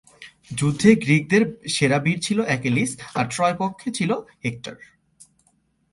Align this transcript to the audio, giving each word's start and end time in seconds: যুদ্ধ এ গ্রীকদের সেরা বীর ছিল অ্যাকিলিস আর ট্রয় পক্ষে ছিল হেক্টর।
যুদ্ধ 0.59 0.81
এ 0.87 0.93
গ্রীকদের 1.03 1.43
সেরা 1.75 1.99
বীর 2.03 2.17
ছিল 2.19 2.39
অ্যাকিলিস 2.45 2.91
আর 3.15 3.25
ট্রয় 3.33 3.55
পক্ষে 3.59 3.89
ছিল 3.97 4.11
হেক্টর। 4.43 4.75